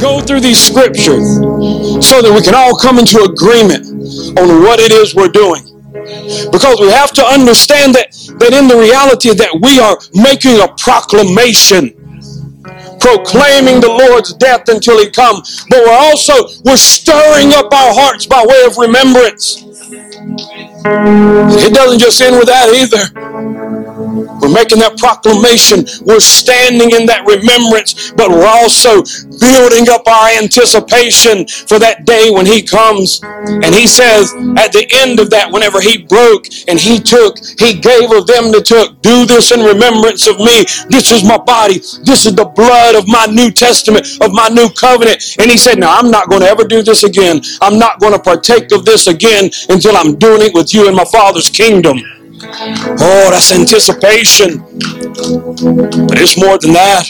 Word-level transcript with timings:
go 0.00 0.20
through 0.20 0.40
these 0.40 0.58
scriptures 0.58 1.36
so 2.04 2.22
that 2.22 2.32
we 2.34 2.40
can 2.42 2.54
all 2.54 2.76
come 2.76 2.98
into 2.98 3.22
agreement 3.22 3.86
on 4.38 4.62
what 4.62 4.80
it 4.80 4.92
is 4.92 5.14
we're 5.14 5.28
doing. 5.28 5.62
Because 6.50 6.80
we 6.80 6.88
have 6.90 7.12
to 7.12 7.24
understand 7.24 7.94
that, 7.94 8.10
that 8.40 8.52
in 8.52 8.68
the 8.68 8.76
reality 8.76 9.34
that 9.34 9.52
we 9.60 9.78
are 9.78 9.98
making 10.14 10.60
a 10.60 10.68
proclamation 10.80 11.96
proclaiming 13.00 13.80
the 13.80 13.88
Lord's 13.88 14.34
death 14.34 14.68
until 14.68 14.98
he 14.98 15.10
come. 15.10 15.42
But 15.68 15.80
we're 15.86 15.98
also, 15.98 16.34
we're 16.64 16.76
stirring 16.76 17.52
up 17.52 17.72
our 17.72 17.92
hearts 17.94 18.26
by 18.26 18.44
way 18.46 18.64
of 18.64 18.76
remembrance. 18.76 19.64
It 20.84 21.74
doesn't 21.74 21.98
just 21.98 22.20
end 22.20 22.36
with 22.36 22.46
that 22.46 22.68
either. 22.72 23.99
We're 24.10 24.52
making 24.52 24.80
that 24.80 24.98
proclamation. 24.98 25.86
We're 26.02 26.20
standing 26.20 26.90
in 26.90 27.06
that 27.06 27.22
remembrance, 27.26 28.10
but 28.12 28.30
we're 28.30 28.46
also 28.46 29.06
building 29.38 29.86
up 29.86 30.02
our 30.08 30.34
anticipation 30.34 31.46
for 31.70 31.78
that 31.78 32.04
day 32.04 32.30
when 32.30 32.46
He 32.46 32.62
comes. 32.62 33.20
And 33.22 33.70
He 33.70 33.86
says 33.86 34.34
at 34.58 34.74
the 34.74 34.86
end 34.90 35.20
of 35.20 35.30
that, 35.30 35.50
whenever 35.52 35.80
He 35.80 36.02
broke 36.02 36.46
and 36.66 36.78
He 36.78 36.98
took, 36.98 37.38
He 37.58 37.78
gave 37.78 38.10
of 38.10 38.26
them 38.26 38.50
that 38.52 38.66
took, 38.66 39.00
do 39.02 39.26
this 39.26 39.52
in 39.52 39.62
remembrance 39.62 40.26
of 40.26 40.38
me. 40.38 40.66
This 40.90 41.12
is 41.14 41.22
my 41.22 41.38
body. 41.38 41.78
This 42.02 42.26
is 42.26 42.34
the 42.34 42.50
blood 42.50 42.96
of 42.96 43.06
my 43.06 43.26
New 43.26 43.50
Testament, 43.50 44.06
of 44.20 44.32
my 44.32 44.48
new 44.48 44.68
covenant. 44.74 45.22
And 45.38 45.50
He 45.50 45.56
said, 45.56 45.78
Now 45.78 45.94
I'm 45.94 46.10
not 46.10 46.28
going 46.28 46.42
to 46.42 46.48
ever 46.48 46.64
do 46.64 46.82
this 46.82 47.04
again. 47.04 47.40
I'm 47.62 47.78
not 47.78 48.00
going 48.00 48.12
to 48.12 48.18
partake 48.18 48.72
of 48.72 48.84
this 48.84 49.06
again 49.06 49.50
until 49.68 49.96
I'm 49.96 50.18
doing 50.18 50.42
it 50.42 50.54
with 50.54 50.74
you 50.74 50.88
in 50.88 50.94
my 50.94 51.04
Father's 51.04 51.48
kingdom. 51.50 52.19
Oh, 52.42 53.30
that's 53.30 53.52
anticipation. 53.52 54.58
But 56.06 56.20
it's 56.20 56.38
more 56.38 56.58
than 56.58 56.72
that. 56.74 57.06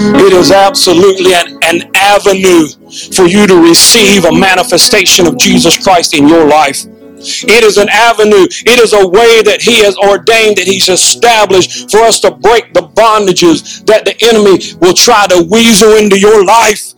It 0.00 0.32
is 0.32 0.52
absolutely 0.52 1.34
an, 1.34 1.58
an 1.64 1.90
avenue 1.96 2.68
for 3.12 3.24
you 3.26 3.46
to 3.46 3.56
receive 3.68 4.24
a 4.24 4.32
manifestation 4.32 5.26
of 5.26 5.38
Jesus 5.38 5.82
Christ 5.82 6.14
in 6.14 6.28
your 6.28 6.46
life. 6.46 6.84
It 6.86 7.64
is 7.64 7.78
an 7.78 7.88
avenue. 7.90 8.46
It 8.66 8.80
is 8.80 8.92
a 8.92 9.06
way 9.08 9.42
that 9.42 9.62
He 9.62 9.82
has 9.84 9.96
ordained, 9.98 10.58
that 10.58 10.66
He's 10.66 10.88
established 10.88 11.90
for 11.90 12.00
us 12.00 12.20
to 12.20 12.30
break 12.32 12.74
the 12.74 12.82
bondages 12.82 13.84
that 13.86 14.04
the 14.04 14.16
enemy 14.22 14.58
will 14.80 14.94
try 14.94 15.26
to 15.28 15.46
weasel 15.50 15.96
into 15.96 16.18
your 16.18 16.44
life. 16.44 16.94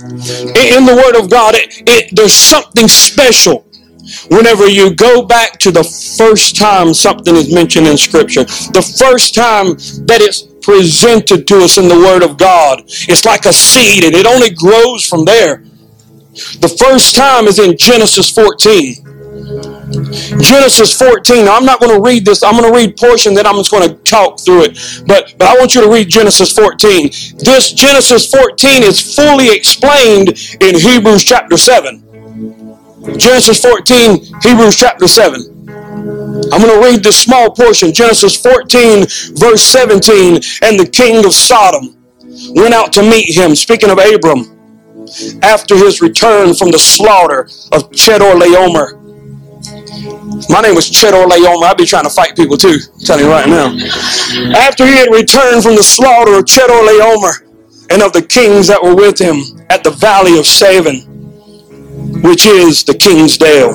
In 0.00 0.86
the 0.86 0.94
Word 0.96 1.20
of 1.22 1.30
God, 1.30 1.54
it, 1.56 1.82
it, 1.86 2.10
there's 2.16 2.34
something 2.34 2.88
special 2.88 3.66
Whenever 4.30 4.68
you 4.68 4.94
go 4.94 5.22
back 5.22 5.58
to 5.58 5.70
the 5.70 5.84
first 6.16 6.56
time 6.56 6.94
something 6.94 7.34
is 7.34 7.52
mentioned 7.52 7.86
in 7.86 7.96
Scripture, 7.96 8.44
the 8.44 8.94
first 8.98 9.34
time 9.34 9.74
that 10.06 10.20
it's 10.20 10.42
presented 10.62 11.46
to 11.48 11.58
us 11.58 11.78
in 11.78 11.88
the 11.88 11.96
Word 11.96 12.22
of 12.22 12.36
God, 12.36 12.84
it's 12.86 13.24
like 13.24 13.46
a 13.46 13.52
seed 13.52 14.04
and 14.04 14.14
it 14.14 14.26
only 14.26 14.50
grows 14.50 15.04
from 15.04 15.24
there. 15.24 15.64
The 16.60 16.74
first 16.78 17.14
time 17.14 17.46
is 17.46 17.58
in 17.58 17.76
Genesis 17.76 18.30
14. 18.30 18.94
Genesis 20.40 20.98
14. 20.98 21.44
Now, 21.44 21.56
I'm 21.56 21.66
not 21.66 21.80
going 21.80 21.94
to 21.94 22.00
read 22.00 22.24
this. 22.24 22.42
I'm 22.42 22.56
going 22.56 22.70
to 22.70 22.74
read 22.74 22.96
portion 22.96 23.34
that 23.34 23.46
I'm 23.46 23.56
just 23.56 23.70
going 23.70 23.88
to 23.88 23.94
talk 24.04 24.40
through 24.40 24.64
it. 24.64 25.04
But, 25.06 25.34
but 25.36 25.48
I 25.48 25.58
want 25.58 25.74
you 25.74 25.82
to 25.82 25.90
read 25.90 26.08
Genesis 26.08 26.52
14. 26.52 27.08
This 27.38 27.72
Genesis 27.72 28.30
14 28.30 28.82
is 28.82 29.14
fully 29.14 29.54
explained 29.54 30.30
in 30.60 30.78
Hebrews 30.78 31.24
chapter 31.24 31.56
7. 31.56 32.11
Genesis 33.02 33.60
14, 33.60 34.40
Hebrews 34.42 34.76
chapter 34.76 35.08
7. 35.08 35.66
I'm 36.52 36.60
going 36.60 36.80
to 36.80 36.80
read 36.80 37.02
this 37.02 37.20
small 37.20 37.50
portion. 37.50 37.92
Genesis 37.92 38.36
14, 38.40 39.06
verse 39.34 39.62
17. 39.62 40.36
And 40.62 40.78
the 40.78 40.88
king 40.90 41.24
of 41.24 41.34
Sodom 41.34 41.96
went 42.54 42.74
out 42.74 42.92
to 42.92 43.02
meet 43.02 43.36
him, 43.36 43.56
speaking 43.56 43.90
of 43.90 43.98
Abram, 43.98 44.56
after 45.42 45.76
his 45.76 46.00
return 46.00 46.54
from 46.54 46.70
the 46.70 46.78
slaughter 46.78 47.40
of 47.72 47.90
Chedorlaomer. 47.90 49.00
My 50.48 50.60
name 50.60 50.76
was 50.76 50.88
Chedorlaomer. 50.88 51.64
I'd 51.64 51.76
be 51.76 51.86
trying 51.86 52.04
to 52.04 52.10
fight 52.10 52.36
people 52.36 52.56
too, 52.56 52.78
I'm 52.94 53.00
telling 53.00 53.24
you 53.24 53.30
right 53.30 53.48
now. 53.48 53.74
After 54.56 54.86
he 54.86 54.92
had 54.92 55.08
returned 55.12 55.64
from 55.64 55.74
the 55.74 55.82
slaughter 55.82 56.34
of 56.38 56.44
Chedorlaomer 56.44 57.90
and 57.90 58.00
of 58.00 58.12
the 58.12 58.22
kings 58.22 58.68
that 58.68 58.80
were 58.80 58.94
with 58.94 59.18
him 59.18 59.42
at 59.70 59.82
the 59.82 59.90
valley 59.90 60.38
of 60.38 60.44
Shaveh, 60.44 61.11
which 62.22 62.46
is 62.46 62.84
the 62.84 62.94
king's 62.94 63.36
dale. 63.36 63.74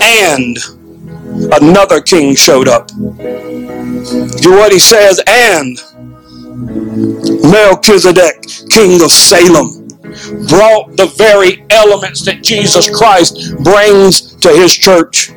And 0.00 0.56
another 1.52 2.00
king 2.00 2.34
showed 2.34 2.68
up. 2.68 2.88
Do 2.88 4.52
what 4.52 4.72
he 4.72 4.78
says, 4.78 5.20
and 5.26 5.76
Melchizedek, 7.42 8.46
king 8.70 9.02
of 9.02 9.10
Salem, 9.10 9.88
brought 10.48 10.96
the 10.96 11.12
very 11.16 11.64
elements 11.70 12.24
that 12.24 12.42
Jesus 12.42 12.88
Christ 12.88 13.54
brings 13.62 14.34
to 14.36 14.48
his 14.50 14.74
church. 14.74 15.30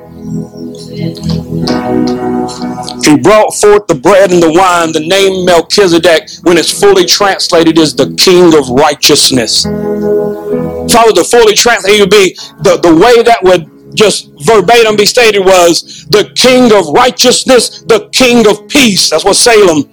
He 3.03 3.17
brought 3.17 3.53
forth 3.55 3.87
the 3.87 3.95
bread 3.95 4.31
and 4.31 4.41
the 4.41 4.51
wine. 4.51 4.91
The 4.91 4.99
name 5.05 5.45
Melchizedek, 5.45 6.29
when 6.43 6.57
it's 6.57 6.77
fully 6.77 7.05
translated, 7.05 7.77
is 7.77 7.95
the 7.95 8.13
king 8.15 8.55
of 8.57 8.69
righteousness. 8.69 9.65
If 9.65 10.95
I 10.95 11.05
was 11.05 11.13
to 11.15 11.23
fully 11.23 11.53
translate, 11.53 11.95
it 11.95 12.01
would 12.01 12.09
be 12.09 12.35
the, 12.61 12.77
the 12.81 12.93
way 12.95 13.23
that 13.23 13.43
would 13.43 13.95
just 13.95 14.29
verbatim 14.45 14.95
be 14.95 15.05
stated 15.05 15.39
was 15.39 16.05
the 16.09 16.31
king 16.35 16.71
of 16.73 16.87
righteousness, 16.89 17.81
the 17.83 18.09
king 18.11 18.47
of 18.47 18.67
peace. 18.67 19.09
That's 19.09 19.25
what 19.25 19.35
Salem. 19.35 19.89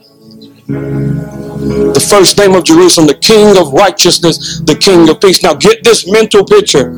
The 0.66 2.06
first 2.10 2.38
name 2.38 2.54
of 2.54 2.64
Jerusalem, 2.64 3.06
the 3.06 3.14
king 3.14 3.56
of 3.56 3.72
righteousness, 3.72 4.60
the 4.60 4.76
king 4.76 5.08
of 5.08 5.20
peace. 5.20 5.42
Now 5.42 5.54
get 5.54 5.82
this 5.84 6.10
mental 6.10 6.44
picture. 6.44 6.92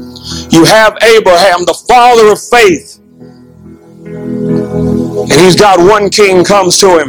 You 0.51 0.65
have 0.65 0.97
Abraham, 1.03 1.65
the 1.65 1.79
father 1.89 2.33
of 2.33 2.41
faith. 2.43 2.98
And 4.29 5.33
he's 5.33 5.57
got 5.57 5.79
one 5.79 6.11
king 6.11 6.45
comes 6.45 6.79
to 6.79 6.99
him. 6.99 7.09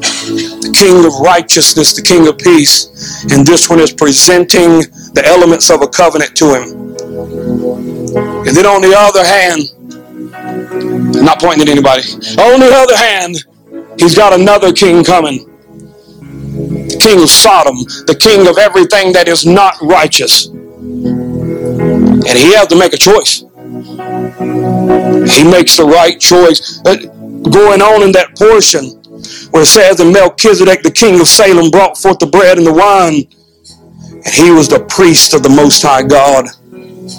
The 0.00 0.74
king 0.76 1.04
of 1.04 1.12
righteousness, 1.20 1.94
the 1.94 2.02
king 2.02 2.28
of 2.28 2.38
peace. 2.38 3.24
And 3.32 3.46
this 3.46 3.68
one 3.68 3.80
is 3.80 3.92
presenting 3.92 4.80
the 5.14 5.22
elements 5.24 5.70
of 5.70 5.82
a 5.82 5.88
covenant 5.88 6.36
to 6.36 6.54
him. 6.54 6.96
And 8.46 8.56
then 8.56 8.66
on 8.66 8.80
the 8.80 8.94
other 8.96 9.24
hand, 9.24 9.62
I'm 11.16 11.24
not 11.24 11.40
pointing 11.40 11.62
at 11.62 11.68
anybody. 11.68 12.02
On 12.38 12.60
the 12.60 12.70
other 12.72 12.96
hand, 12.96 13.44
he's 13.98 14.14
got 14.14 14.32
another 14.38 14.72
king 14.72 15.04
coming. 15.04 15.46
The 16.88 16.98
king 17.00 17.22
of 17.22 17.30
Sodom, 17.30 17.76
the 18.06 18.16
king 18.18 18.46
of 18.48 18.58
everything 18.58 19.12
that 19.12 19.28
is 19.28 19.44
not 19.46 19.74
righteous. 19.82 20.46
And 20.46 22.38
he 22.38 22.54
has 22.54 22.66
to 22.68 22.78
make 22.78 22.92
a 22.92 22.98
choice. 22.98 23.44
He 25.26 25.44
makes 25.44 25.76
the 25.76 25.84
right 25.84 26.18
choice. 26.18 26.78
Going 26.80 27.80
on 27.80 28.02
in 28.02 28.12
that 28.12 28.36
portion 28.36 28.90
where 29.50 29.62
it 29.62 29.66
says, 29.66 30.00
And 30.00 30.12
Melchizedek, 30.12 30.82
the 30.82 30.90
king 30.90 31.20
of 31.20 31.26
Salem, 31.26 31.70
brought 31.70 31.96
forth 31.96 32.18
the 32.18 32.26
bread 32.26 32.58
and 32.58 32.66
the 32.66 32.72
wine 32.72 33.26
and 34.24 34.34
he 34.34 34.50
was 34.50 34.68
the 34.68 34.84
priest 34.84 35.34
of 35.34 35.42
the 35.42 35.48
Most 35.48 35.82
High 35.82 36.02
God. 36.02 36.46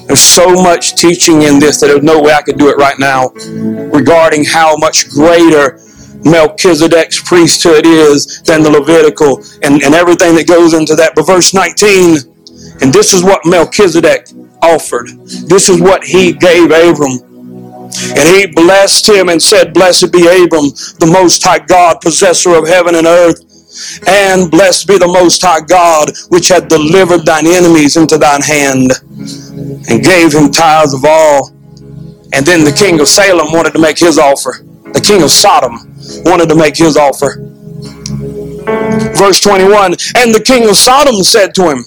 There's 0.07 0.21
so 0.21 0.53
much 0.53 0.95
teaching 0.95 1.41
in 1.43 1.59
this 1.59 1.79
that 1.79 1.87
there's 1.87 2.03
no 2.03 2.21
way 2.21 2.33
I 2.33 2.41
could 2.41 2.57
do 2.57 2.69
it 2.69 2.77
right 2.77 2.97
now 2.99 3.29
regarding 3.91 4.45
how 4.45 4.75
much 4.77 5.09
greater 5.09 5.79
Melchizedek's 6.23 7.21
priesthood 7.21 7.85
is 7.85 8.41
than 8.43 8.61
the 8.61 8.69
Levitical 8.69 9.43
and, 9.63 9.81
and 9.81 9.95
everything 9.95 10.35
that 10.35 10.47
goes 10.47 10.73
into 10.73 10.95
that. 10.95 11.13
But 11.15 11.25
verse 11.25 11.53
19, 11.53 12.17
and 12.81 12.93
this 12.93 13.13
is 13.13 13.23
what 13.23 13.41
Melchizedek 13.45 14.27
offered. 14.61 15.09
This 15.47 15.69
is 15.69 15.81
what 15.81 16.03
he 16.03 16.33
gave 16.33 16.71
Abram. 16.71 17.19
And 18.15 18.27
he 18.35 18.47
blessed 18.47 19.09
him 19.09 19.29
and 19.29 19.41
said, 19.41 19.73
Blessed 19.73 20.11
be 20.11 20.27
Abram, 20.27 20.69
the 20.99 21.09
Most 21.11 21.43
High 21.43 21.59
God, 21.59 21.99
possessor 22.01 22.55
of 22.55 22.67
heaven 22.67 22.95
and 22.95 23.07
earth. 23.07 23.39
And 24.07 24.51
blessed 24.51 24.87
be 24.87 24.97
the 24.97 25.07
Most 25.07 25.41
High 25.41 25.61
God, 25.61 26.11
which 26.29 26.47
had 26.47 26.67
delivered 26.67 27.25
thine 27.25 27.47
enemies 27.47 27.97
into 27.97 28.17
thine 28.17 28.41
hand, 28.41 28.91
and 29.89 30.03
gave 30.03 30.33
him 30.33 30.51
tithes 30.51 30.93
of 30.93 31.05
all. 31.05 31.51
And 32.33 32.45
then 32.45 32.63
the 32.63 32.71
king 32.71 32.99
of 32.99 33.07
Salem 33.07 33.51
wanted 33.51 33.73
to 33.73 33.79
make 33.79 33.99
his 33.99 34.17
offer. 34.17 34.63
The 34.93 35.01
king 35.01 35.21
of 35.21 35.31
Sodom 35.31 35.79
wanted 36.25 36.49
to 36.49 36.55
make 36.55 36.77
his 36.77 36.97
offer. 36.97 37.35
Verse 39.15 39.39
21 39.41 39.95
And 40.15 40.33
the 40.33 40.43
king 40.45 40.69
of 40.69 40.75
Sodom 40.75 41.15
said 41.23 41.53
to 41.55 41.69
him, 41.69 41.85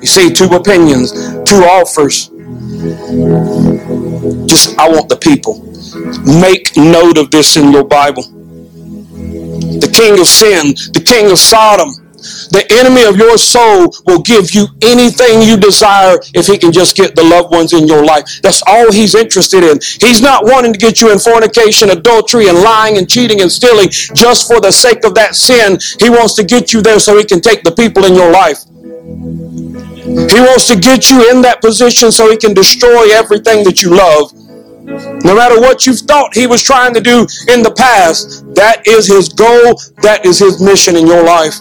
You 0.00 0.06
see, 0.06 0.32
two 0.32 0.46
opinions, 0.46 1.12
two 1.44 1.62
offers. 1.64 2.28
Just, 4.46 4.78
I 4.78 4.88
want 4.88 5.08
the 5.08 5.18
people. 5.20 5.62
Make 6.40 6.76
note 6.76 7.18
of 7.18 7.30
this 7.30 7.56
in 7.56 7.72
your 7.72 7.84
Bible 7.84 8.24
the 9.80 9.90
king 9.90 10.18
of 10.18 10.26
sin, 10.26 10.74
the 10.92 11.02
king 11.04 11.30
of 11.30 11.38
Sodom. 11.38 11.90
The 12.54 12.62
enemy 12.78 13.02
of 13.02 13.16
your 13.16 13.36
soul 13.36 13.92
will 14.06 14.22
give 14.22 14.54
you 14.54 14.68
anything 14.80 15.42
you 15.42 15.56
desire 15.56 16.20
if 16.34 16.46
he 16.46 16.56
can 16.56 16.70
just 16.70 16.96
get 16.96 17.16
the 17.16 17.24
loved 17.24 17.50
ones 17.50 17.72
in 17.72 17.88
your 17.88 18.04
life. 18.04 18.40
That's 18.42 18.62
all 18.64 18.92
he's 18.92 19.16
interested 19.16 19.64
in. 19.64 19.80
He's 19.98 20.22
not 20.22 20.44
wanting 20.44 20.72
to 20.72 20.78
get 20.78 21.00
you 21.00 21.10
in 21.10 21.18
fornication, 21.18 21.90
adultery, 21.90 22.46
and 22.46 22.62
lying 22.62 22.96
and 22.96 23.10
cheating 23.10 23.40
and 23.40 23.50
stealing 23.50 23.88
just 23.90 24.46
for 24.46 24.60
the 24.60 24.70
sake 24.70 25.04
of 25.04 25.16
that 25.16 25.34
sin. 25.34 25.80
He 25.98 26.10
wants 26.10 26.34
to 26.36 26.44
get 26.44 26.72
you 26.72 26.80
there 26.80 27.00
so 27.00 27.18
he 27.18 27.24
can 27.24 27.40
take 27.40 27.64
the 27.64 27.72
people 27.72 28.04
in 28.04 28.14
your 28.14 28.30
life. 28.30 28.62
He 29.12 30.40
wants 30.40 30.68
to 30.68 30.76
get 30.76 31.10
you 31.10 31.30
in 31.30 31.42
that 31.42 31.60
position 31.60 32.10
so 32.10 32.30
he 32.30 32.36
can 32.36 32.54
destroy 32.54 33.12
everything 33.12 33.64
that 33.64 33.82
you 33.82 33.90
love. 33.90 34.32
No 35.24 35.34
matter 35.34 35.60
what 35.60 35.86
you've 35.86 36.00
thought 36.00 36.34
he 36.34 36.46
was 36.46 36.62
trying 36.62 36.92
to 36.94 37.00
do 37.00 37.20
in 37.48 37.62
the 37.62 37.72
past, 37.76 38.44
that 38.54 38.86
is 38.86 39.06
his 39.06 39.28
goal, 39.28 39.80
that 40.02 40.26
is 40.26 40.38
his 40.38 40.60
mission 40.60 40.96
in 40.96 41.06
your 41.06 41.22
life. 41.24 41.60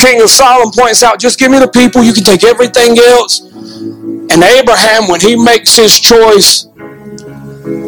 King 0.00 0.22
of 0.22 0.30
Solomon 0.30 0.72
points 0.72 1.02
out, 1.02 1.20
just 1.20 1.38
give 1.38 1.50
me 1.50 1.58
the 1.58 1.68
people, 1.68 2.02
you 2.02 2.12
can 2.12 2.24
take 2.24 2.42
everything 2.42 2.98
else. 2.98 3.40
And 4.30 4.42
Abraham, 4.42 5.08
when 5.08 5.20
he 5.20 5.36
makes 5.36 5.76
his 5.76 6.00
choice, 6.00 6.66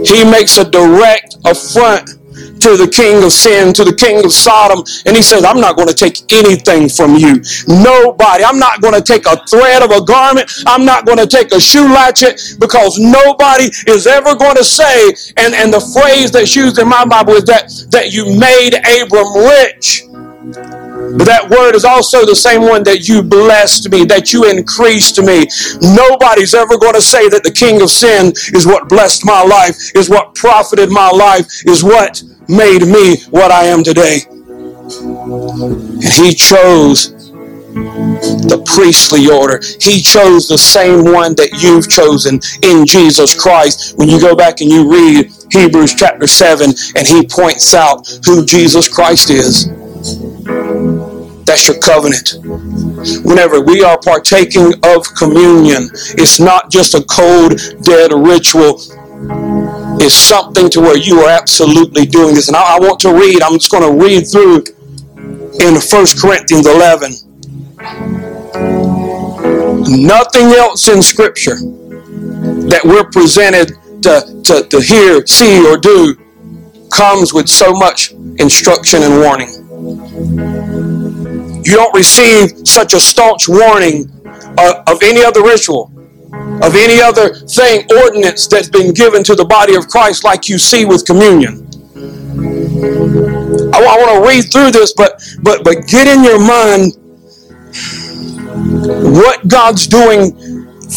he 0.04 0.24
makes 0.24 0.58
a 0.58 0.64
direct 0.68 1.36
affront 1.44 2.19
to 2.60 2.76
the 2.76 2.88
king 2.88 3.22
of 3.22 3.32
sin, 3.32 3.72
to 3.74 3.84
the 3.84 3.94
king 3.94 4.24
of 4.24 4.32
Sodom, 4.32 4.84
and 5.06 5.16
he 5.16 5.22
says, 5.22 5.44
I'm 5.44 5.60
not 5.60 5.76
going 5.76 5.88
to 5.88 5.94
take 5.94 6.20
anything 6.32 6.88
from 6.88 7.16
you. 7.16 7.42
Nobody. 7.66 8.44
I'm 8.44 8.58
not 8.58 8.80
going 8.80 8.94
to 8.94 9.02
take 9.02 9.26
a 9.26 9.36
thread 9.46 9.82
of 9.82 9.90
a 9.90 10.04
garment. 10.04 10.50
I'm 10.66 10.84
not 10.84 11.06
going 11.06 11.18
to 11.18 11.26
take 11.26 11.52
a 11.52 11.60
shoe 11.60 11.88
latchet 11.88 12.40
because 12.58 12.98
nobody 12.98 13.70
is 13.86 14.06
ever 14.06 14.34
going 14.36 14.56
to 14.56 14.64
say, 14.64 15.08
and, 15.36 15.54
and 15.54 15.72
the 15.72 15.80
phrase 15.80 16.30
that's 16.30 16.54
used 16.54 16.78
in 16.78 16.88
my 16.88 17.04
Bible 17.04 17.34
is 17.34 17.44
that, 17.44 17.70
that 17.90 18.12
you 18.12 18.38
made 18.38 18.74
Abram 18.74 19.34
rich. 19.34 20.04
But 21.16 21.26
that 21.26 21.50
word 21.50 21.74
is 21.74 21.84
also 21.84 22.24
the 22.24 22.36
same 22.36 22.62
one 22.62 22.84
that 22.84 23.08
you 23.08 23.22
blessed 23.22 23.90
me, 23.90 24.04
that 24.04 24.32
you 24.32 24.48
increased 24.48 25.20
me. 25.20 25.46
Nobody's 25.82 26.54
ever 26.54 26.78
going 26.78 26.94
to 26.94 27.00
say 27.00 27.28
that 27.28 27.42
the 27.42 27.50
king 27.50 27.82
of 27.82 27.90
sin 27.90 28.32
is 28.54 28.66
what 28.66 28.88
blessed 28.88 29.26
my 29.26 29.42
life, 29.42 29.76
is 29.96 30.08
what 30.08 30.34
profited 30.34 30.90
my 30.90 31.10
life, 31.10 31.46
is 31.66 31.82
what 31.82 32.22
made 32.50 32.86
me 32.86 33.22
what 33.30 33.50
I 33.50 33.64
am 33.66 33.84
today. 33.84 34.26
And 34.28 36.02
he 36.02 36.34
chose 36.34 37.14
the 37.72 38.62
priestly 38.66 39.28
order. 39.30 39.60
He 39.80 40.00
chose 40.00 40.48
the 40.48 40.58
same 40.58 41.04
one 41.04 41.34
that 41.36 41.62
you've 41.62 41.88
chosen 41.88 42.40
in 42.62 42.86
Jesus 42.86 43.40
Christ. 43.40 43.96
When 43.96 44.08
you 44.08 44.20
go 44.20 44.34
back 44.34 44.60
and 44.60 44.70
you 44.70 44.90
read 44.90 45.30
Hebrews 45.52 45.94
chapter 45.94 46.26
7, 46.26 46.74
and 46.96 47.06
he 47.06 47.26
points 47.26 47.74
out 47.74 48.08
who 48.24 48.44
Jesus 48.44 48.88
Christ 48.88 49.30
is. 49.30 49.68
That's 51.44 51.66
your 51.66 51.80
covenant. 51.80 52.34
Whenever 53.24 53.60
we 53.60 53.82
are 53.82 53.98
partaking 53.98 54.72
of 54.84 55.14
communion, 55.16 55.90
it's 56.14 56.38
not 56.38 56.70
just 56.70 56.94
a 56.94 57.02
cold, 57.02 57.60
dead 57.82 58.12
ritual 58.12 58.80
is 60.00 60.14
something 60.14 60.70
to 60.70 60.80
where 60.80 60.96
you 60.96 61.20
are 61.20 61.30
absolutely 61.30 62.06
doing 62.06 62.34
this. 62.34 62.48
And 62.48 62.56
I, 62.56 62.76
I 62.76 62.78
want 62.80 63.00
to 63.00 63.12
read, 63.12 63.42
I'm 63.42 63.54
just 63.54 63.70
going 63.70 63.82
to 63.82 64.04
read 64.04 64.26
through 64.26 64.64
in 65.60 65.74
1 65.74 66.06
Corinthians 66.20 66.66
11. 66.66 67.12
Nothing 70.06 70.46
else 70.56 70.88
in 70.88 71.02
Scripture 71.02 71.56
that 72.70 72.80
we're 72.84 73.04
presented 73.04 73.72
to, 74.02 74.42
to, 74.44 74.66
to 74.68 74.80
hear, 74.80 75.26
see, 75.26 75.66
or 75.66 75.76
do 75.76 76.16
comes 76.90 77.32
with 77.32 77.48
so 77.48 77.72
much 77.72 78.12
instruction 78.38 79.02
and 79.02 79.20
warning. 79.20 79.48
You 81.64 81.76
don't 81.76 81.94
receive 81.94 82.66
such 82.66 82.94
a 82.94 83.00
staunch 83.00 83.48
warning 83.48 84.10
of, 84.58 84.74
of 84.86 85.02
any 85.02 85.22
other 85.22 85.42
ritual 85.42 85.92
of 86.62 86.74
any 86.74 87.00
other 87.00 87.34
thing, 87.34 87.86
ordinance 88.02 88.46
that's 88.46 88.68
been 88.68 88.92
given 88.92 89.22
to 89.24 89.34
the 89.34 89.44
body 89.44 89.74
of 89.74 89.88
Christ, 89.88 90.24
like 90.24 90.48
you 90.48 90.58
see 90.58 90.84
with 90.84 91.06
communion. 91.06 91.66
I, 93.72 93.78
I 93.78 93.96
want 93.98 94.22
to 94.22 94.28
read 94.28 94.52
through 94.52 94.70
this, 94.72 94.92
but 94.92 95.22
but 95.42 95.64
but 95.64 95.86
get 95.86 96.06
in 96.06 96.24
your 96.24 96.38
mind 96.38 96.96
what 99.14 99.46
God's 99.48 99.86
doing 99.86 100.32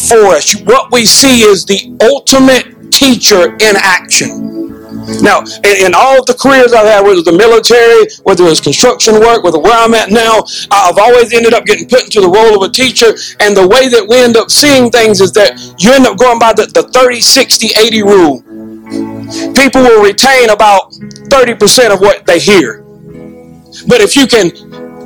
for 0.08 0.34
us. 0.34 0.54
What 0.62 0.92
we 0.92 1.06
see 1.06 1.42
is 1.42 1.64
the 1.64 1.96
ultimate 2.02 2.92
teacher 2.92 3.54
in 3.54 3.76
action. 3.76 4.73
Now, 5.22 5.40
in, 5.40 5.86
in, 5.86 5.92
all 5.94 6.24
the 6.24 6.34
careers 6.34 6.72
I've 6.72 6.86
had, 6.86 7.02
whether 7.02 7.18
it's 7.18 7.28
the 7.28 7.36
military, 7.36 8.08
whether 8.24 8.44
it's 8.46 8.60
construction 8.60 9.20
work, 9.20 9.44
whether 9.44 9.58
where 9.58 9.76
I'm 9.76 9.94
at 9.94 10.10
now, 10.10 10.44
I've 10.70 10.98
always 10.98 11.32
ended 11.32 11.52
up 11.52 11.64
getting 11.64 11.88
put 11.88 12.04
into 12.04 12.20
the 12.20 12.28
role 12.28 12.56
of 12.56 12.68
a 12.68 12.72
teacher. 12.72 13.12
And 13.40 13.56
the 13.56 13.66
way 13.68 13.88
that 13.88 14.06
we 14.08 14.16
end 14.22 14.36
up 14.36 14.50
seeing 14.50 14.90
things 14.90 15.20
is 15.20 15.32
that 15.32 15.60
you 15.78 15.92
end 15.92 16.06
up 16.06 16.18
going 16.18 16.38
by 16.38 16.52
the, 16.52 16.66
the 16.66 16.82
30, 16.88 17.20
60, 17.20 17.68
80 17.76 18.02
rule. 18.02 18.42
People 19.54 19.82
will 19.82 20.02
retain 20.02 20.50
about 20.50 20.92
30% 20.92 21.92
of 21.92 22.00
what 22.00 22.24
they 22.26 22.38
hear. 22.38 22.82
But 23.88 24.00
if 24.00 24.16
you 24.16 24.26
can 24.26 24.50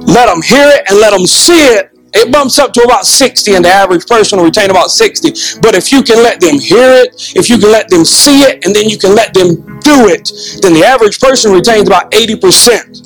let 0.07 0.27
them 0.27 0.43
hear 0.43 0.69
it 0.69 0.89
and 0.89 0.99
let 1.01 1.11
them 1.11 1.27
see 1.27 1.75
it, 1.75 1.98
it 2.15 2.33
bumps 2.33 2.59
up 2.59 2.73
to 2.73 2.81
about 2.83 3.05
60 3.05 3.55
and 3.55 3.65
the 3.65 3.69
average 3.69 4.07
person 4.07 4.39
will 4.39 4.47
retain 4.47 4.71
about 4.71 4.91
60 4.91 5.61
but 5.61 5.75
if 5.75 5.93
you 5.93 6.03
can 6.03 6.23
let 6.23 6.41
them 6.41 6.59
hear 6.59 7.05
it 7.05 7.15
if 7.37 7.51
you 7.51 7.59
can 7.59 7.71
let 7.71 7.89
them 7.89 8.05
see 8.05 8.41
it 8.43 8.65
and 8.65 8.75
then 8.75 8.89
you 8.89 8.99
can 8.99 9.15
let 9.15 9.35
them 9.35 9.57
do 9.81 10.09
it 10.09 10.31
then 10.63 10.73
the 10.73 10.85
average 10.85 11.21
person 11.21 11.53
retains 11.53 11.87
about 11.87 12.11
80% 12.11 13.05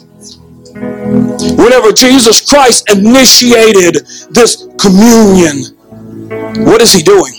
whenever 1.58 1.92
jesus 1.92 2.48
christ 2.48 2.90
initiated 2.90 4.06
this 4.30 4.66
communion 4.78 5.76
what 6.64 6.80
is 6.80 6.92
he 6.92 7.02
doing 7.02 7.34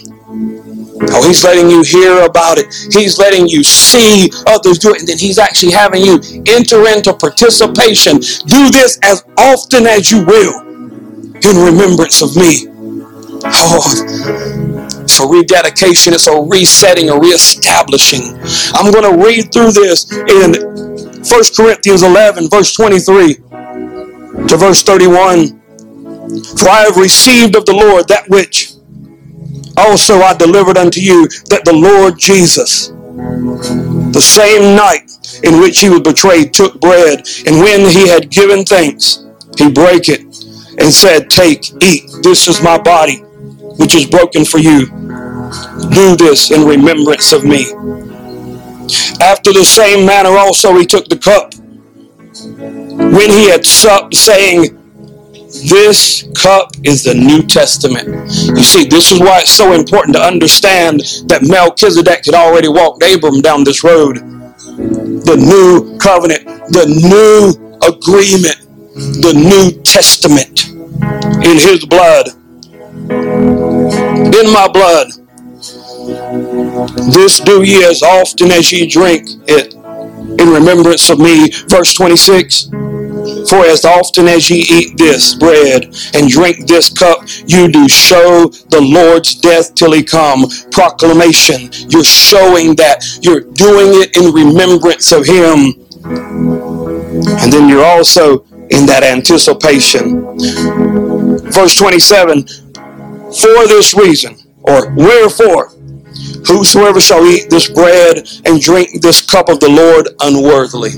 Oh, 1.10 1.28
he's 1.28 1.44
letting 1.44 1.70
you 1.70 1.84
hear 1.84 2.24
about 2.24 2.58
it. 2.58 2.74
He's 2.94 3.20
letting 3.20 3.46
you 3.48 3.62
see 3.62 4.32
others 4.48 4.80
do 4.80 4.94
it. 4.94 5.00
And 5.00 5.08
then 5.10 5.18
he's 5.18 5.38
actually 5.38 5.74
having 5.74 6.02
you 6.02 6.22
enter 6.48 6.88
into 6.88 7.14
participation. 7.14 8.20
Do 8.48 8.72
this 8.72 9.00
as 9.04 9.26
often 9.38 9.86
as 9.86 10.10
you 10.12 10.24
will 10.24 10.73
in 11.46 11.58
remembrance 11.58 12.22
of 12.22 12.36
me. 12.36 12.68
Oh, 13.46 13.82
it's 15.02 15.20
a 15.20 15.28
rededication, 15.28 16.14
it's 16.14 16.28
a 16.28 16.42
resetting, 16.42 17.10
a 17.10 17.20
reestablishing. 17.20 18.40
I'm 18.74 18.92
going 18.92 19.04
to 19.04 19.26
read 19.26 19.52
through 19.52 19.72
this 19.72 20.12
in 20.12 20.56
1 21.24 21.44
Corinthians 21.56 22.04
11, 22.04 22.50
verse 22.50 22.74
23 22.74 23.36
to 23.36 24.58
verse 24.58 24.84
31. 24.84 25.60
For 26.58 26.70
I 26.70 26.86
have 26.88 26.98
received 26.98 27.56
of 27.56 27.66
the 27.66 27.74
Lord 27.74 28.08
that 28.08 28.30
which 28.30 28.74
also 29.78 30.22
I 30.22 30.34
delivered 30.36 30.78
unto 30.78 31.02
you, 31.02 31.28
that 31.50 31.66
the 31.66 31.74
Lord 31.74 32.18
Jesus, 32.18 32.88
the 32.88 34.22
same 34.22 34.76
night 34.76 35.12
in 35.44 35.60
which 35.60 35.80
he 35.80 35.90
was 35.90 36.02
betrayed, 36.02 36.54
took 36.54 36.80
bread, 36.80 37.28
and 37.46 37.58
when 37.58 37.90
he 37.90 38.08
had 38.08 38.30
given 38.30 38.64
thanks, 38.64 39.26
he 39.58 39.70
brake 39.70 40.10
it 40.10 40.33
and 40.80 40.94
said, 40.94 41.30
Take, 41.30 41.72
eat, 41.82 42.04
this 42.22 42.48
is 42.48 42.62
my 42.62 42.78
body, 42.78 43.18
which 43.80 43.96
is 43.96 44.06
broken 44.06 44.46
for 44.46 44.60
you. 44.60 44.86
Do 45.92 46.16
this 46.16 46.52
in 46.52 46.66
remembrance 46.68 47.34
of 47.34 47.44
me. 47.44 47.72
After 49.22 49.54
the 49.54 49.64
same 49.64 50.06
manner 50.06 50.30
also 50.30 50.76
he 50.78 50.86
took 50.86 51.08
the 51.08 51.18
cup. 51.18 51.54
When 53.14 53.30
he 53.30 53.50
had 53.50 53.66
supped, 53.66 54.16
saying, 54.16 54.80
this 55.70 56.28
cup 56.36 56.72
is 56.84 57.04
the 57.04 57.14
New 57.14 57.44
Testament. 57.44 58.08
You 58.58 58.64
see, 58.64 58.86
this 58.86 59.12
is 59.12 59.20
why 59.20 59.42
it's 59.42 59.52
so 59.52 59.74
important 59.74 60.16
to 60.16 60.22
understand 60.22 61.02
that 61.28 61.44
Melchizedek 61.44 62.26
had 62.26 62.34
already 62.34 62.68
walked 62.68 63.04
Abram 63.04 63.40
down 63.42 63.64
this 63.64 63.84
road. 63.84 64.18
The 64.18 65.38
new 65.38 65.98
covenant, 66.00 66.46
the 66.74 66.90
new 66.90 67.78
agreement 67.86 68.63
the 68.94 69.34
New 69.34 69.82
Testament 69.82 70.70
in 70.70 71.58
his 71.58 71.86
blood. 71.86 72.30
In 73.10 74.54
my 74.54 74.68
blood. 74.72 75.08
This 77.12 77.40
do 77.40 77.64
ye 77.64 77.84
as 77.86 78.04
often 78.04 78.52
as 78.52 78.72
ye 78.72 78.88
drink 78.88 79.28
it 79.48 79.74
in 79.74 80.50
remembrance 80.50 81.10
of 81.10 81.20
me. 81.20 81.50
Verse 81.68 81.94
26. 81.96 82.70
For 83.50 83.66
as 83.66 83.86
often 83.86 84.28
as 84.28 84.50
ye 84.50 84.66
eat 84.70 84.98
this 84.98 85.34
bread 85.36 85.86
and 86.14 86.30
drink 86.30 86.68
this 86.68 86.92
cup, 86.92 87.24
you 87.48 87.72
do 87.72 87.88
show 87.88 88.48
the 88.70 88.82
Lord's 88.82 89.36
death 89.36 89.74
till 89.76 89.94
he 89.94 90.04
come. 90.04 90.46
Proclamation. 90.72 91.70
You're 91.90 92.04
showing 92.04 92.76
that. 92.76 93.04
You're 93.22 93.42
doing 93.42 94.02
it 94.02 94.18
in 94.18 94.34
remembrance 94.34 95.12
of 95.12 95.26
him. 95.26 95.74
And 96.04 97.52
then 97.52 97.70
you're 97.70 97.86
also 97.86 98.46
in 98.74 98.86
that 98.88 99.04
anticipation. 99.04 100.38
Verse 101.52 101.78
27 101.78 102.44
For 102.44 103.68
this 103.68 103.94
reason, 103.94 104.36
or 104.64 104.94
wherefore, 104.96 105.70
whosoever 106.48 107.00
shall 107.00 107.26
eat 107.26 107.50
this 107.50 107.70
bread 107.70 108.28
and 108.46 108.62
drink 108.62 109.02
this 109.02 109.22
cup 109.22 109.50
of 109.50 109.60
the 109.60 109.70
Lord 109.70 110.10
unworthily. 110.22 110.92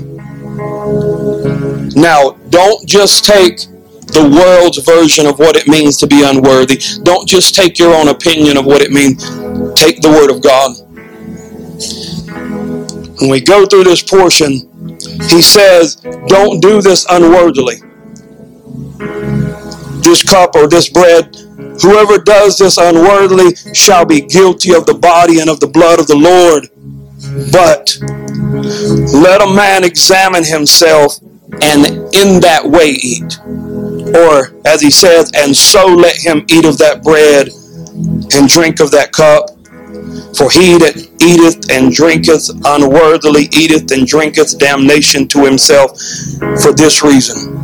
Now, 1.94 2.32
don't 2.50 2.86
just 2.88 3.24
take 3.24 3.58
the 4.06 4.22
world's 4.22 4.78
version 4.78 5.26
of 5.26 5.38
what 5.38 5.56
it 5.56 5.66
means 5.66 5.96
to 5.98 6.06
be 6.06 6.22
unworthy. 6.24 6.80
Don't 7.02 7.28
just 7.28 7.54
take 7.54 7.78
your 7.78 7.94
own 7.94 8.08
opinion 8.08 8.56
of 8.56 8.64
what 8.64 8.82
it 8.82 8.90
means. 8.90 9.24
Take 9.74 10.00
the 10.00 10.10
Word 10.10 10.30
of 10.30 10.42
God. 10.42 10.76
When 13.20 13.30
we 13.30 13.40
go 13.40 13.66
through 13.66 13.84
this 13.84 14.02
portion, 14.02 14.70
he 15.30 15.42
says, 15.42 15.96
Don't 16.28 16.60
do 16.60 16.82
this 16.82 17.06
unworthily. 17.10 17.76
this 20.02 20.22
cup 20.22 20.54
or 20.54 20.68
this 20.68 20.88
bread, 20.88 21.34
whoever 21.82 22.18
does 22.18 22.58
this 22.58 22.78
unworthily 22.78 23.54
shall 23.74 24.04
be 24.04 24.20
guilty 24.22 24.74
of 24.74 24.86
the 24.86 24.94
body 24.94 25.40
and 25.40 25.50
of 25.50 25.60
the 25.60 25.66
blood 25.66 26.00
of 26.00 26.06
the 26.06 26.16
Lord. 26.16 26.68
But 27.52 27.98
let 29.14 29.42
a 29.42 29.52
man 29.54 29.84
examine 29.84 30.44
himself 30.44 31.18
and 31.62 31.86
in 32.14 32.40
that 32.40 32.62
way 32.64 32.90
eat. 32.90 33.38
Or, 34.16 34.54
as 34.66 34.80
he 34.80 34.90
says, 34.90 35.32
and 35.36 35.56
so 35.56 35.86
let 35.86 36.16
him 36.16 36.44
eat 36.48 36.64
of 36.64 36.78
that 36.78 37.02
bread 37.02 37.48
and 38.34 38.48
drink 38.48 38.80
of 38.80 38.90
that 38.92 39.12
cup. 39.12 39.50
For 40.36 40.50
he 40.50 40.78
that 40.78 40.96
eateth 41.20 41.70
and 41.70 41.92
drinketh 41.92 42.50
unworthily 42.64 43.48
eateth 43.52 43.90
and 43.92 44.06
drinketh 44.06 44.58
damnation 44.58 45.28
to 45.28 45.44
himself 45.44 45.98
for 46.62 46.72
this 46.72 47.02
reason. 47.02 47.54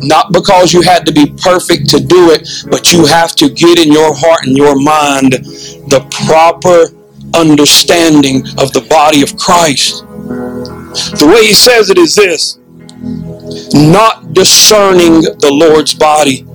Not 0.00 0.32
because 0.32 0.72
you 0.72 0.82
had 0.82 1.06
to 1.06 1.12
be 1.12 1.26
perfect 1.26 1.88
to 1.90 2.00
do 2.00 2.30
it, 2.30 2.48
but 2.70 2.92
you 2.92 3.06
have 3.06 3.36
to 3.36 3.48
get 3.48 3.78
in 3.78 3.92
your 3.92 4.12
heart 4.14 4.46
and 4.46 4.56
your 4.56 4.74
mind 4.80 5.32
the 5.32 6.06
proper 6.26 6.92
understanding 7.34 8.38
of 8.58 8.72
the 8.72 8.84
body 8.90 9.22
of 9.22 9.36
Christ. 9.36 10.04
The 11.18 11.30
way 11.32 11.46
he 11.46 11.54
says 11.54 11.88
it 11.88 11.98
is 11.98 12.14
this 12.14 12.58
not 13.74 14.32
discerning 14.32 15.22
the 15.22 15.50
Lord's 15.50 15.94
body. 15.94 16.46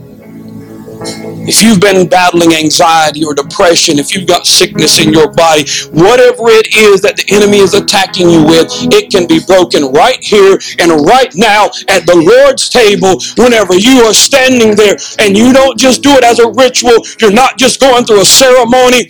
If 1.47 1.63
you've 1.63 1.79
been 1.79 2.07
battling 2.09 2.53
anxiety 2.53 3.23
or 3.23 3.33
depression, 3.33 3.99
if 3.99 4.13
you've 4.13 4.27
got 4.27 4.45
sickness 4.45 4.99
in 4.99 5.13
your 5.13 5.31
body, 5.31 5.63
whatever 5.91 6.51
it 6.51 6.75
is 6.75 7.01
that 7.01 7.15
the 7.15 7.25
enemy 7.31 7.59
is 7.59 7.73
attacking 7.73 8.29
you 8.29 8.43
with, 8.43 8.67
it 8.91 9.09
can 9.09 9.27
be 9.27 9.39
broken 9.39 9.91
right 9.93 10.19
here 10.21 10.59
and 10.79 10.91
right 11.07 11.31
now 11.35 11.71
at 11.87 12.05
the 12.05 12.15
Lord's 12.15 12.69
table 12.69 13.21
whenever 13.37 13.75
you 13.75 14.03
are 14.03 14.13
standing 14.13 14.75
there. 14.75 14.97
And 15.19 15.37
you 15.37 15.53
don't 15.53 15.79
just 15.79 16.03
do 16.03 16.11
it 16.11 16.23
as 16.23 16.39
a 16.39 16.51
ritual, 16.51 16.99
you're 17.19 17.31
not 17.31 17.57
just 17.57 17.79
going 17.79 18.03
through 18.03 18.21
a 18.21 18.25
ceremony, 18.25 19.07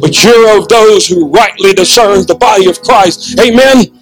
but 0.00 0.12
you're 0.22 0.58
of 0.58 0.68
those 0.68 1.06
who 1.06 1.28
rightly 1.30 1.72
discerns 1.72 2.26
the 2.26 2.34
body 2.34 2.68
of 2.68 2.82
Christ. 2.82 3.40
Amen. 3.40 4.01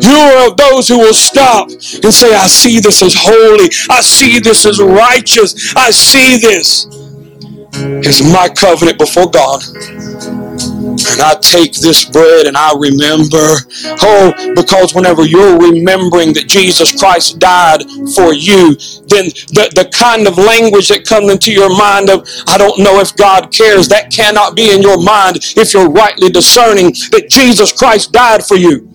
You 0.00 0.10
are 0.10 0.48
of 0.48 0.56
those 0.56 0.88
who 0.88 0.98
will 0.98 1.14
stop 1.14 1.68
and 1.68 2.14
say, 2.14 2.34
I 2.34 2.46
see 2.46 2.80
this 2.80 3.02
as 3.02 3.14
holy. 3.16 3.70
I 3.90 4.00
see 4.00 4.38
this 4.38 4.64
as 4.66 4.80
righteous. 4.80 5.74
I 5.76 5.90
see 5.90 6.38
this 6.38 6.86
as 8.06 8.22
my 8.32 8.48
covenant 8.48 8.98
before 8.98 9.30
God. 9.30 9.62
And 11.12 11.20
I 11.20 11.34
take 11.40 11.74
this 11.74 12.04
bread 12.04 12.46
and 12.46 12.56
I 12.56 12.72
remember. 12.78 13.56
Oh, 14.02 14.54
because 14.54 14.94
whenever 14.94 15.24
you're 15.24 15.58
remembering 15.58 16.32
that 16.34 16.46
Jesus 16.48 16.98
Christ 16.98 17.38
died 17.38 17.82
for 18.14 18.32
you, 18.32 18.74
then 19.08 19.26
the, 19.52 19.70
the 19.74 19.90
kind 19.92 20.26
of 20.26 20.38
language 20.38 20.88
that 20.88 21.06
comes 21.06 21.30
into 21.30 21.52
your 21.52 21.70
mind 21.76 22.10
of, 22.10 22.28
I 22.46 22.58
don't 22.58 22.78
know 22.78 23.00
if 23.00 23.16
God 23.16 23.52
cares, 23.52 23.88
that 23.88 24.10
cannot 24.12 24.56
be 24.56 24.74
in 24.74 24.82
your 24.82 25.02
mind 25.02 25.38
if 25.56 25.74
you're 25.74 25.90
rightly 25.90 26.30
discerning 26.30 26.92
that 27.10 27.26
Jesus 27.28 27.72
Christ 27.72 28.12
died 28.12 28.44
for 28.44 28.56
you. 28.56 28.91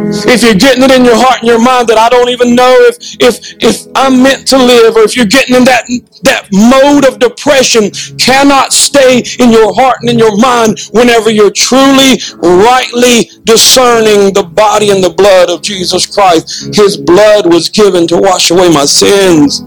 If 0.00 0.42
you're 0.42 0.54
getting 0.54 0.84
it 0.84 0.90
in 0.90 1.04
your 1.04 1.16
heart 1.16 1.40
and 1.40 1.48
your 1.48 1.60
mind 1.62 1.88
that 1.88 1.98
I 1.98 2.08
don't 2.08 2.28
even 2.30 2.54
know 2.54 2.72
if 2.88 2.96
if 3.20 3.54
if 3.62 3.86
I'm 3.94 4.22
meant 4.22 4.46
to 4.48 4.58
live, 4.58 4.96
or 4.96 5.02
if 5.02 5.16
you're 5.16 5.26
getting 5.26 5.56
in 5.56 5.64
that 5.64 5.84
that 6.22 6.48
mode 6.52 7.04
of 7.04 7.18
depression, 7.18 7.90
cannot 8.18 8.72
stay 8.72 9.22
in 9.38 9.50
your 9.50 9.74
heart 9.74 9.98
and 10.00 10.10
in 10.10 10.18
your 10.18 10.36
mind 10.38 10.80
whenever 10.92 11.30
you're 11.30 11.52
truly, 11.52 12.18
rightly 12.40 13.30
discerning 13.44 14.32
the 14.32 14.44
body 14.44 14.90
and 14.90 15.02
the 15.02 15.10
blood 15.10 15.50
of 15.50 15.62
Jesus 15.62 16.06
Christ. 16.06 16.74
His 16.74 16.96
blood 16.96 17.52
was 17.52 17.68
given 17.68 18.06
to 18.08 18.16
wash 18.16 18.50
away 18.50 18.72
my 18.72 18.86
sins. 18.86 19.62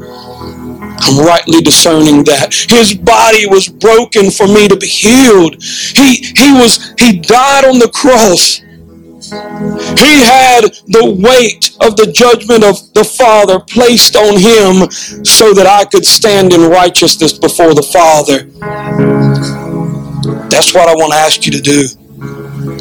I'm 1.03 1.25
rightly 1.25 1.61
discerning 1.61 2.23
that. 2.25 2.53
His 2.69 2.93
body 2.93 3.47
was 3.47 3.67
broken 3.67 4.29
for 4.29 4.47
me 4.47 4.67
to 4.67 4.77
be 4.77 4.87
healed. 4.87 5.61
He, 5.63 6.23
he 6.37 6.53
was, 6.53 6.93
he 6.99 7.19
died 7.19 7.65
on 7.65 7.79
the 7.79 7.89
cross 7.89 8.61
he 9.31 10.23
had 10.23 10.61
the 10.87 11.17
weight 11.23 11.71
of 11.79 11.95
the 11.95 12.11
judgment 12.11 12.65
of 12.65 12.93
the 12.93 13.03
Father 13.03 13.59
placed 13.59 14.17
on 14.17 14.35
him 14.35 14.91
so 15.23 15.53
that 15.53 15.65
I 15.67 15.85
could 15.85 16.05
stand 16.05 16.51
in 16.51 16.69
righteousness 16.69 17.31
before 17.31 17.73
the 17.73 17.81
Father. 17.81 18.43
That's 20.49 20.73
what 20.73 20.89
I 20.89 20.95
want 20.95 21.13
to 21.13 21.17
ask 21.17 21.45
you 21.45 21.51
to 21.53 21.61
do 21.61 21.87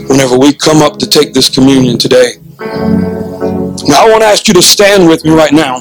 whenever 0.08 0.36
we 0.36 0.52
come 0.52 0.82
up 0.82 0.98
to 0.98 1.06
take 1.06 1.32
this 1.34 1.48
communion 1.48 1.98
today. 1.98 2.34
Now, 2.58 4.06
I 4.06 4.10
want 4.10 4.22
to 4.22 4.26
ask 4.26 4.48
you 4.48 4.54
to 4.54 4.62
stand 4.62 5.08
with 5.08 5.24
me 5.24 5.30
right 5.30 5.52
now. 5.52 5.80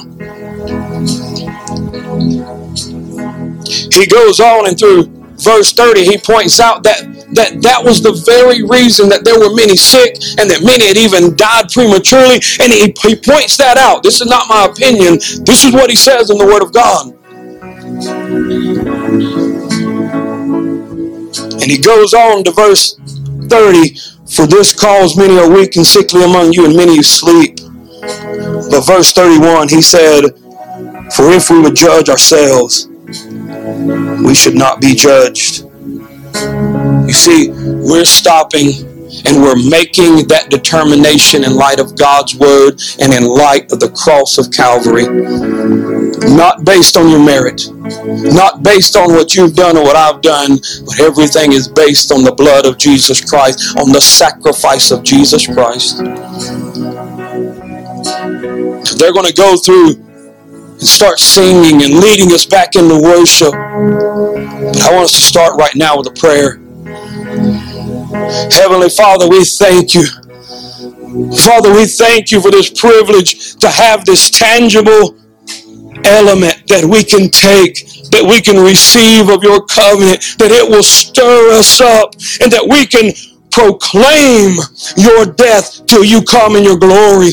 He 3.92 4.06
goes 4.06 4.38
on 4.38 4.68
and 4.68 4.78
through 4.78 5.04
verse 5.42 5.72
30, 5.72 6.04
he 6.04 6.18
points 6.18 6.60
out 6.60 6.84
that 6.84 7.19
that 7.32 7.62
that 7.62 7.82
was 7.84 8.02
the 8.02 8.12
very 8.26 8.62
reason 8.62 9.08
that 9.08 9.24
there 9.24 9.38
were 9.38 9.54
many 9.54 9.76
sick 9.76 10.16
and 10.38 10.50
that 10.50 10.62
many 10.62 10.86
had 10.88 10.96
even 10.96 11.36
died 11.36 11.70
prematurely. 11.70 12.42
And 12.58 12.72
he, 12.72 12.90
he 13.06 13.14
points 13.16 13.56
that 13.58 13.76
out. 13.78 14.02
This 14.02 14.20
is 14.20 14.28
not 14.28 14.48
my 14.48 14.66
opinion. 14.66 15.18
This 15.44 15.64
is 15.64 15.72
what 15.72 15.90
he 15.90 15.96
says 15.96 16.30
in 16.30 16.38
the 16.38 16.46
Word 16.46 16.62
of 16.62 16.72
God. 16.72 17.14
And 21.62 21.70
he 21.70 21.78
goes 21.78 22.14
on 22.14 22.44
to 22.44 22.50
verse 22.50 22.96
30 23.48 23.96
For 24.26 24.46
this 24.46 24.72
cause 24.72 25.16
many 25.16 25.38
are 25.38 25.50
weak 25.50 25.76
and 25.76 25.86
sickly 25.86 26.24
among 26.24 26.52
you, 26.52 26.64
and 26.64 26.76
many 26.76 27.02
sleep. 27.02 27.60
But 28.70 28.82
verse 28.82 29.12
31, 29.12 29.68
he 29.68 29.82
said, 29.82 30.30
For 31.12 31.30
if 31.30 31.50
we 31.50 31.60
would 31.60 31.76
judge 31.76 32.08
ourselves, 32.08 32.88
we 34.24 34.34
should 34.34 34.56
not 34.56 34.80
be 34.80 34.94
judged. 34.94 35.69
You 37.06 37.12
see, 37.12 37.50
we're 37.50 38.04
stopping 38.04 38.86
and 39.26 39.42
we're 39.42 39.56
making 39.68 40.28
that 40.28 40.46
determination 40.50 41.44
in 41.44 41.54
light 41.54 41.80
of 41.80 41.98
God's 41.98 42.34
word 42.36 42.80
and 43.00 43.12
in 43.12 43.24
light 43.24 43.72
of 43.72 43.80
the 43.80 43.90
cross 43.90 44.38
of 44.38 44.50
Calvary. 44.52 45.06
Not 46.34 46.64
based 46.64 46.96
on 46.96 47.08
your 47.08 47.24
merit, 47.24 47.62
not 48.32 48.62
based 48.62 48.96
on 48.96 49.12
what 49.12 49.34
you've 49.34 49.56
done 49.56 49.76
or 49.76 49.82
what 49.82 49.96
I've 49.96 50.20
done, 50.20 50.58
but 50.86 51.00
everything 51.00 51.52
is 51.52 51.66
based 51.66 52.12
on 52.12 52.22
the 52.22 52.32
blood 52.32 52.66
of 52.66 52.78
Jesus 52.78 53.20
Christ, 53.28 53.76
on 53.76 53.92
the 53.92 54.00
sacrifice 54.00 54.90
of 54.90 55.02
Jesus 55.02 55.46
Christ. 55.46 55.98
They're 58.98 59.12
going 59.12 59.26
to 59.26 59.34
go 59.34 59.56
through 59.56 60.09
and 60.80 60.88
start 60.88 61.18
singing 61.18 61.82
and 61.82 62.00
leading 62.00 62.32
us 62.32 62.46
back 62.46 62.74
into 62.74 62.98
worship. 62.98 63.52
But 63.52 64.80
I 64.82 64.92
want 64.92 65.04
us 65.04 65.12
to 65.12 65.20
start 65.20 65.58
right 65.58 65.74
now 65.76 65.98
with 65.98 66.06
a 66.06 66.12
prayer. 66.12 66.56
Heavenly 68.50 68.88
Father, 68.88 69.28
we 69.28 69.44
thank 69.44 69.94
you. 69.94 70.06
Father, 71.36 71.72
we 71.72 71.84
thank 71.86 72.30
you 72.30 72.40
for 72.40 72.50
this 72.50 72.70
privilege 72.70 73.56
to 73.56 73.68
have 73.68 74.06
this 74.06 74.30
tangible 74.30 75.16
element 76.04 76.66
that 76.68 76.84
we 76.88 77.04
can 77.04 77.28
take, 77.28 77.84
that 78.10 78.24
we 78.24 78.40
can 78.40 78.56
receive 78.56 79.28
of 79.28 79.42
your 79.42 79.64
covenant, 79.66 80.38
that 80.38 80.50
it 80.50 80.66
will 80.66 80.82
stir 80.82 81.58
us 81.58 81.80
up, 81.82 82.14
and 82.40 82.50
that 82.50 82.64
we 82.66 82.86
can 82.86 83.12
proclaim 83.50 84.56
your 84.96 85.26
death 85.26 85.84
till 85.86 86.04
you 86.04 86.22
come 86.22 86.56
in 86.56 86.64
your 86.64 86.78
glory 86.78 87.32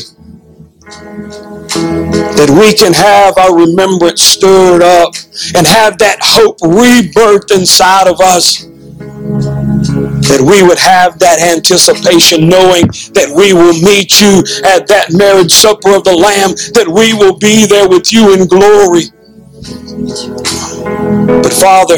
that 1.74 2.50
we 2.50 2.74
can 2.74 2.92
have 2.92 3.36
our 3.38 3.56
remembrance 3.56 4.22
stirred 4.22 4.82
up 4.82 5.14
and 5.54 5.66
have 5.66 5.98
that 5.98 6.18
hope 6.22 6.58
rebirthed 6.60 7.50
inside 7.54 8.08
of 8.08 8.20
us. 8.20 8.64
That 10.28 10.40
we 10.40 10.62
would 10.62 10.78
have 10.78 11.18
that 11.18 11.40
anticipation 11.40 12.48
knowing 12.48 12.86
that 13.16 13.32
we 13.34 13.52
will 13.52 13.74
meet 13.80 14.20
you 14.20 14.44
at 14.64 14.86
that 14.88 15.12
marriage 15.12 15.52
supper 15.52 15.96
of 15.96 16.04
the 16.04 16.14
Lamb, 16.14 16.50
that 16.74 16.86
we 16.86 17.14
will 17.14 17.38
be 17.38 17.66
there 17.66 17.88
with 17.88 18.12
you 18.12 18.34
in 18.34 18.46
glory. 18.46 19.08
But 21.42 21.52
Father, 21.52 21.96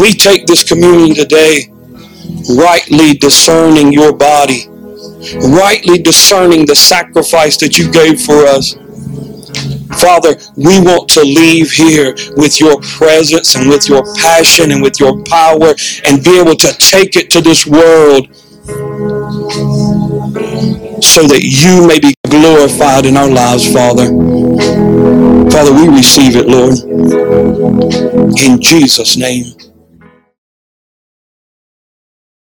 we 0.00 0.12
take 0.14 0.46
this 0.46 0.64
communion 0.64 1.14
today 1.14 1.68
rightly 2.56 3.14
discerning 3.14 3.92
your 3.92 4.12
body 4.12 4.66
rightly 5.50 5.98
discerning 5.98 6.66
the 6.66 6.74
sacrifice 6.74 7.56
that 7.58 7.78
you 7.78 7.90
gave 7.90 8.20
for 8.20 8.46
us. 8.46 8.74
Father, 10.00 10.36
we 10.56 10.80
want 10.80 11.08
to 11.10 11.20
leave 11.20 11.70
here 11.70 12.14
with 12.36 12.60
your 12.60 12.80
presence 12.80 13.54
and 13.54 13.68
with 13.68 13.88
your 13.88 14.02
passion 14.14 14.72
and 14.72 14.82
with 14.82 14.98
your 14.98 15.22
power 15.24 15.74
and 16.06 16.24
be 16.24 16.38
able 16.38 16.56
to 16.56 16.72
take 16.78 17.16
it 17.16 17.30
to 17.30 17.40
this 17.40 17.66
world 17.66 18.34
so 21.04 21.26
that 21.26 21.42
you 21.42 21.86
may 21.86 21.98
be 22.00 22.14
glorified 22.28 23.04
in 23.06 23.16
our 23.16 23.28
lives, 23.28 23.70
Father. 23.70 24.06
Father, 25.50 25.72
we 25.74 25.88
receive 25.88 26.36
it, 26.36 26.46
Lord. 26.46 26.78
In 28.38 28.60
Jesus' 28.60 29.16
name. 29.16 29.71